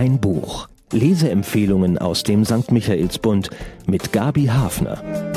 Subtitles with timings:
[0.00, 0.66] Ein Buch.
[0.92, 2.72] Leseempfehlungen aus dem St.
[2.72, 3.50] Michaelsbund
[3.84, 5.29] mit Gabi Hafner.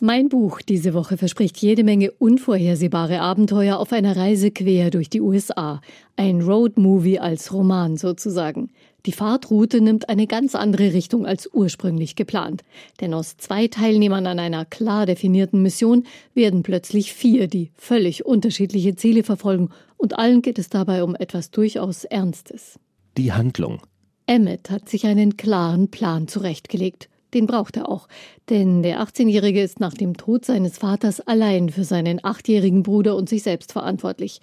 [0.00, 5.20] Mein Buch diese Woche verspricht jede Menge unvorhersehbare Abenteuer auf einer Reise quer durch die
[5.20, 5.80] USA.
[6.14, 8.70] Ein Roadmovie als Roman sozusagen.
[9.06, 12.62] Die Fahrtroute nimmt eine ganz andere Richtung als ursprünglich geplant.
[13.00, 18.94] Denn aus zwei Teilnehmern an einer klar definierten Mission werden plötzlich vier, die völlig unterschiedliche
[18.94, 19.70] Ziele verfolgen.
[19.96, 22.78] Und allen geht es dabei um etwas durchaus Ernstes.
[23.16, 23.80] Die Handlung.
[24.26, 27.08] Emmett hat sich einen klaren Plan zurechtgelegt.
[27.34, 28.08] Den braucht er auch,
[28.48, 33.28] denn der 18-Jährige ist nach dem Tod seines Vaters allein für seinen achtjährigen Bruder und
[33.28, 34.40] sich selbst verantwortlich.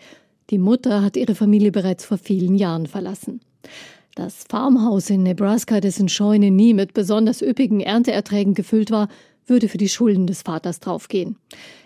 [0.52, 3.42] Die Mutter hat ihre Familie bereits vor vielen Jahren verlassen.
[4.14, 9.10] Das Farmhaus in Nebraska, dessen Scheune nie mit besonders üppigen Ernteerträgen gefüllt war,
[9.48, 11.38] würde für die Schulden des Vaters draufgehen.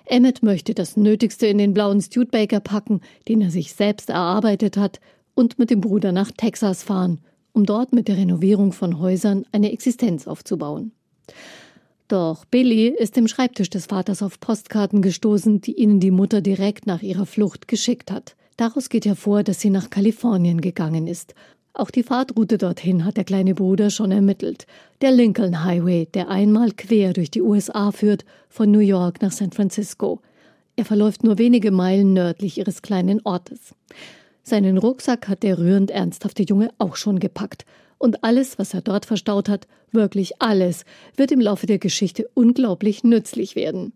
[0.06, 5.00] Emmett möchte das Nötigste in den blauen Studebaker packen, den er sich selbst erarbeitet hat,
[5.34, 7.22] und mit dem Bruder nach Texas fahren,
[7.60, 10.94] um dort mit der Renovierung von Häusern eine Existenz aufzubauen.
[12.08, 16.88] Doch Billy ist dem Schreibtisch des Vaters auf Postkarten gestoßen, die ihnen die Mutter direkt
[16.88, 18.38] nach ihrer Flucht geschickt hat.
[18.56, 21.36] Daraus geht hervor, dass sie nach Kalifornien gegangen ist.
[21.74, 24.66] Auch die Fahrtroute dorthin hat der kleine Bruder schon ermittelt.
[25.02, 29.52] Der Lincoln Highway, der einmal quer durch die USA führt, von New York nach San
[29.52, 30.22] Francisco.
[30.78, 33.76] Er verläuft nur wenige Meilen nördlich ihres kleinen Ortes.
[34.44, 37.66] Seinen Rucksack hat der rührend ernsthafte Junge auch schon gepackt.
[37.98, 43.04] Und alles, was er dort verstaut hat, wirklich alles, wird im Laufe der Geschichte unglaublich
[43.04, 43.94] nützlich werden.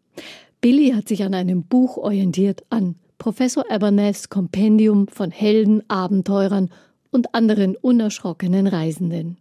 [0.62, 6.70] Billy hat sich an einem Buch orientiert, an Professor Aberneths Kompendium von Helden, Abenteurern
[7.12, 9.38] und anderen unerschrockenen Reisenden.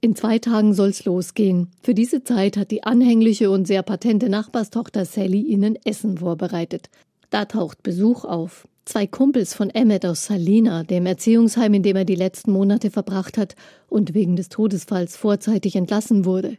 [0.00, 1.70] In zwei Tagen soll's losgehen.
[1.82, 6.90] Für diese Zeit hat die anhängliche und sehr patente Nachbarstochter Sally ihnen Essen vorbereitet.
[7.30, 8.68] Da taucht Besuch auf.
[8.86, 13.36] Zwei Kumpels von Emmet aus Salina, dem Erziehungsheim, in dem er die letzten Monate verbracht
[13.36, 13.56] hat
[13.88, 16.56] und wegen des Todesfalls vorzeitig entlassen wurde.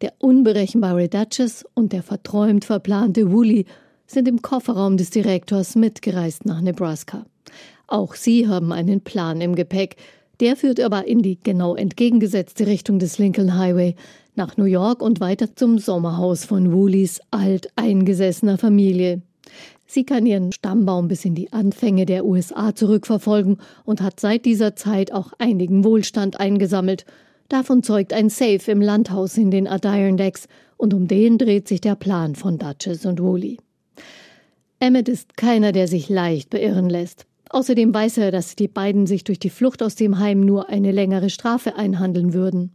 [0.00, 3.66] Der unberechenbare Duchess und der verträumt verplante Wooly
[4.06, 7.26] sind im Kofferraum des Direktors mitgereist nach Nebraska.
[7.86, 9.96] Auch sie haben einen Plan im Gepäck.
[10.40, 13.96] Der führt aber in die genau entgegengesetzte Richtung des Lincoln Highway,
[14.34, 19.20] nach New York und weiter zum Sommerhaus von Woolys alteingesessener Familie.
[19.86, 24.76] Sie kann ihren Stammbaum bis in die Anfänge der USA zurückverfolgen und hat seit dieser
[24.76, 27.06] Zeit auch einigen Wohlstand eingesammelt.
[27.48, 31.94] Davon zeugt ein Safe im Landhaus in den Adirondacks, und um den dreht sich der
[31.94, 33.58] Plan von Duchess und Woolley.
[34.78, 37.26] Emmett ist keiner, der sich leicht beirren lässt.
[37.48, 40.92] Außerdem weiß er, dass die beiden sich durch die Flucht aus dem Heim nur eine
[40.92, 42.72] längere Strafe einhandeln würden.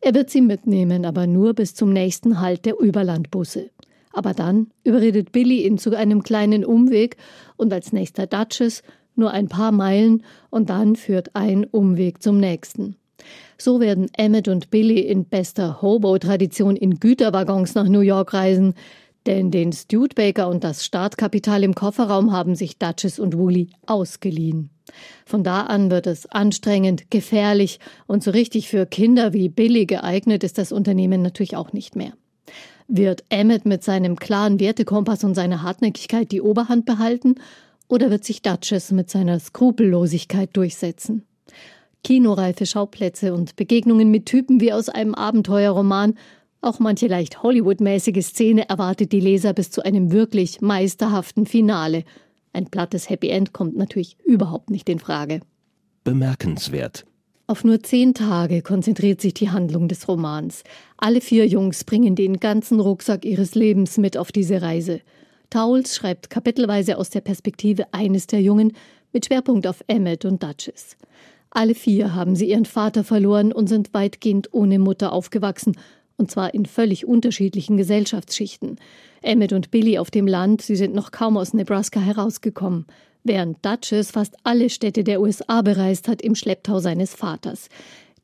[0.00, 3.70] Er wird sie mitnehmen, aber nur bis zum nächsten Halt der Überlandbusse.
[4.14, 7.16] Aber dann überredet Billy ihn zu einem kleinen Umweg
[7.56, 8.82] und als nächster Duchess
[9.16, 12.96] nur ein paar Meilen und dann führt ein Umweg zum nächsten.
[13.58, 18.74] So werden Emmett und Billy in bester Hobo-Tradition in Güterwaggons nach New York reisen,
[19.26, 24.70] denn den Studebaker und das Startkapital im Kofferraum haben sich Duchess und Woolley ausgeliehen.
[25.24, 30.44] Von da an wird es anstrengend, gefährlich und so richtig für Kinder wie Billy geeignet
[30.44, 32.12] ist das Unternehmen natürlich auch nicht mehr.
[32.86, 37.36] Wird Emmett mit seinem klaren Wertekompass und seiner Hartnäckigkeit die Oberhand behalten
[37.88, 41.24] oder wird sich Duchess mit seiner Skrupellosigkeit durchsetzen?
[42.02, 46.14] Kinoreife Schauplätze und Begegnungen mit Typen wie aus einem Abenteuerroman,
[46.60, 52.04] auch manche leicht Hollywood-mäßige Szene erwartet die Leser bis zu einem wirklich meisterhaften Finale.
[52.54, 55.40] Ein plattes Happy End kommt natürlich überhaupt nicht in Frage.
[56.04, 57.04] Bemerkenswert.
[57.46, 60.64] Auf nur zehn Tage konzentriert sich die Handlung des Romans.
[60.96, 65.02] Alle vier Jungs bringen den ganzen Rucksack ihres Lebens mit auf diese Reise.
[65.50, 68.72] Towles schreibt kapitelweise aus der Perspektive eines der Jungen
[69.12, 70.96] mit Schwerpunkt auf Emmet und Duchess.
[71.50, 75.76] Alle vier haben sie ihren Vater verloren und sind weitgehend ohne Mutter aufgewachsen,
[76.16, 78.78] und zwar in völlig unterschiedlichen Gesellschaftsschichten.
[79.20, 82.86] Emmet und Billy auf dem Land, sie sind noch kaum aus Nebraska herausgekommen
[83.24, 87.68] während Duchess fast alle Städte der USA bereist hat im Schlepptau seines Vaters.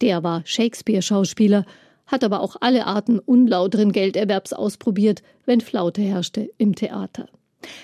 [0.01, 1.65] Der war Shakespeare-Schauspieler,
[2.07, 7.29] hat aber auch alle Arten unlauteren Gelderwerbs ausprobiert, wenn Flaute herrschte im Theater.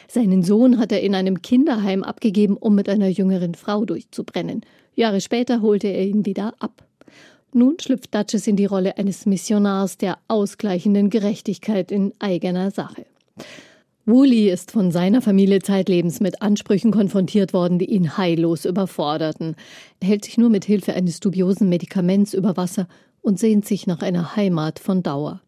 [0.08, 4.62] Seinen Sohn hat er in einem Kinderheim abgegeben, um mit einer jüngeren Frau durchzubrennen.
[4.94, 6.84] Jahre später holte er ihn wieder ab.
[7.52, 13.06] Nun schlüpft Duchess in die Rolle eines Missionars der ausgleichenden Gerechtigkeit in eigener Sache.
[14.08, 19.56] Woolley ist von seiner Familie zeitlebens mit Ansprüchen konfrontiert worden, die ihn heillos überforderten.
[19.98, 22.86] Er hält sich nur mit Hilfe eines dubiosen Medikaments über Wasser
[23.20, 25.40] und sehnt sich nach einer Heimat von Dauer.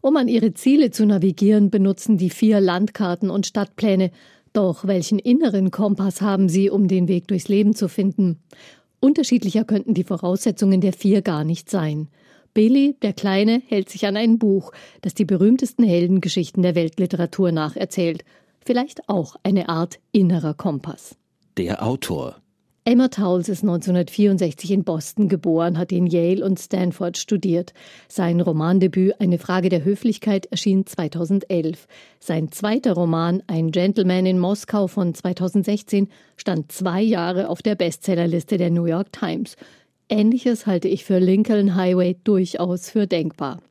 [0.00, 4.12] Um an ihre Ziele zu navigieren, benutzen die vier Landkarten und Stadtpläne.
[4.54, 8.38] Doch welchen inneren Kompass haben sie, um den Weg durchs Leben zu finden?
[9.00, 12.08] Unterschiedlicher könnten die Voraussetzungen der vier gar nicht sein.
[12.54, 18.24] Billy, der Kleine, hält sich an ein Buch, das die berühmtesten Heldengeschichten der Weltliteratur nacherzählt.
[18.64, 21.16] Vielleicht auch eine Art innerer Kompass.
[21.56, 22.40] Der Autor
[22.84, 27.74] Emma Towles ist 1964 in Boston geboren, hat in Yale und Stanford studiert.
[28.08, 31.86] Sein Romandebüt Eine Frage der Höflichkeit erschien 2011.
[32.20, 36.08] Sein zweiter Roman Ein Gentleman in Moskau von 2016
[36.38, 39.56] stand zwei Jahre auf der Bestsellerliste der New York Times.
[40.10, 43.62] Ähnliches halte ich für Lincoln Highway durchaus für denkbar.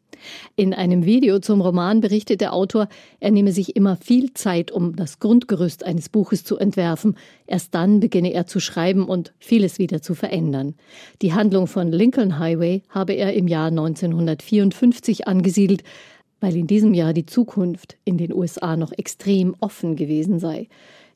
[0.56, 2.88] In einem Video zum Roman berichtet der Autor,
[3.20, 7.18] er nehme sich immer viel Zeit, um das Grundgerüst eines Buches zu entwerfen.
[7.46, 10.76] Erst dann beginne er zu schreiben und vieles wieder zu verändern.
[11.22, 15.84] Die Handlung von Lincoln Highway habe er im Jahr 1954 angesiedelt,
[16.40, 20.70] weil in diesem Jahr die Zukunft in den USA noch extrem offen gewesen sei.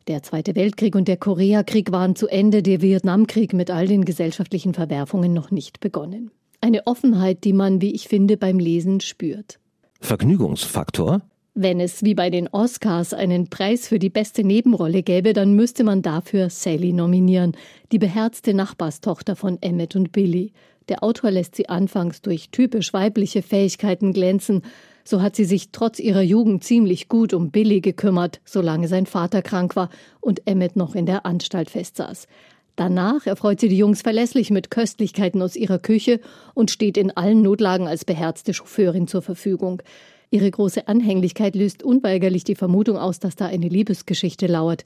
[0.09, 4.73] Der Zweite Weltkrieg und der Koreakrieg waren zu Ende, der Vietnamkrieg mit all den gesellschaftlichen
[4.73, 6.29] Verwerfungen noch nicht begonnen.
[6.59, 9.59] Eine Offenheit, die man, wie ich finde, beim Lesen spürt.
[10.01, 11.21] Vergnügungsfaktor?
[11.53, 15.85] Wenn es wie bei den Oscars einen Preis für die beste Nebenrolle gäbe, dann müsste
[15.85, 17.55] man dafür Sally nominieren,
[17.93, 20.51] die beherzte Nachbarstochter von Emmett und Billy.
[20.89, 24.63] Der Autor lässt sie anfangs durch typisch weibliche Fähigkeiten glänzen.
[25.03, 29.41] So hat sie sich trotz ihrer Jugend ziemlich gut um Billy gekümmert, solange sein Vater
[29.41, 29.89] krank war
[30.21, 32.27] und Emmett noch in der Anstalt festsaß.
[32.75, 36.19] Danach erfreut sie die Jungs verlässlich mit Köstlichkeiten aus ihrer Küche
[36.55, 39.83] und steht in allen Notlagen als beherzte Chauffeurin zur Verfügung.
[40.31, 44.85] Ihre große Anhänglichkeit löst unweigerlich die Vermutung aus, dass da eine Liebesgeschichte lauert,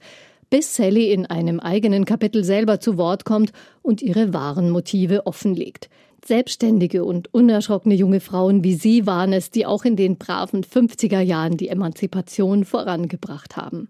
[0.50, 3.52] bis Sally in einem eigenen Kapitel selber zu Wort kommt
[3.82, 5.88] und ihre wahren Motive offenlegt.
[6.24, 11.20] Selbstständige und unerschrockene junge Frauen wie sie waren es, die auch in den braven 50er
[11.20, 13.88] Jahren die Emanzipation vorangebracht haben.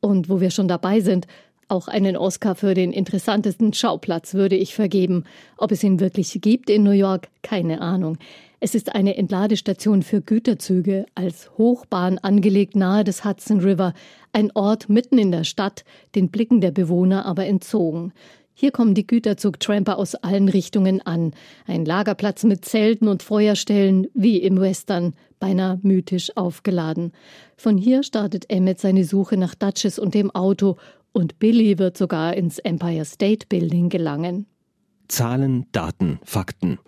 [0.00, 1.26] Und wo wir schon dabei sind,
[1.68, 5.24] auch einen Oscar für den interessantesten Schauplatz würde ich vergeben.
[5.56, 8.18] Ob es ihn wirklich gibt in New York, keine Ahnung.
[8.64, 13.92] Es ist eine Entladestation für Güterzüge, als Hochbahn angelegt nahe des Hudson River,
[14.32, 18.12] ein Ort mitten in der Stadt, den Blicken der Bewohner aber entzogen.
[18.54, 21.32] Hier kommen die Güterzugtramper aus allen Richtungen an.
[21.66, 27.10] Ein Lagerplatz mit Zelten und Feuerstellen, wie im Western, beinahe mythisch aufgeladen.
[27.56, 30.76] Von hier startet Emmett seine Suche nach Duchess und dem Auto
[31.10, 34.46] und Billy wird sogar ins Empire State Building gelangen.
[35.08, 36.78] Zahlen, Daten, Fakten.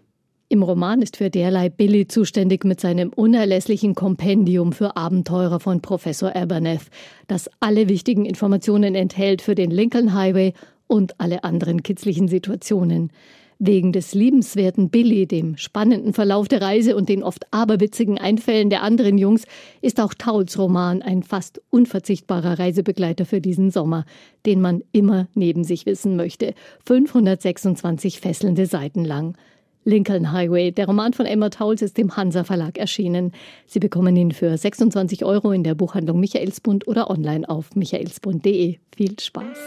[0.48, 6.36] Im Roman ist für derlei Billy zuständig mit seinem unerlässlichen Kompendium für Abenteurer von Professor
[6.36, 6.90] Aberneth,
[7.26, 10.52] das alle wichtigen Informationen enthält für den Lincoln Highway
[10.86, 13.10] und alle anderen kitzlichen Situationen.
[13.58, 18.82] Wegen des liebenswerten Billy, dem spannenden Verlauf der Reise und den oft aberwitzigen Einfällen der
[18.82, 19.44] anderen Jungs
[19.80, 24.04] ist auch Tauls Roman ein fast unverzichtbarer Reisebegleiter für diesen Sommer,
[24.44, 26.52] den man immer neben sich wissen möchte.
[26.84, 29.36] 526 fesselnde Seiten lang.
[29.84, 33.32] Lincoln Highway, der Roman von Emma Tauls, ist im Hansa Verlag erschienen.
[33.66, 38.78] Sie bekommen ihn für 26 Euro in der Buchhandlung Michaelsbund oder online auf michaelsbund.de.
[38.96, 39.58] Viel Spaß!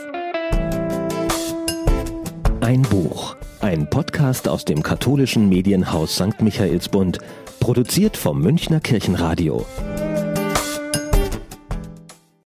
[2.61, 3.35] Ein Buch.
[3.61, 6.41] Ein Podcast aus dem katholischen Medienhaus St.
[6.41, 7.19] Michaelsbund,
[7.59, 9.65] produziert vom Münchner Kirchenradio.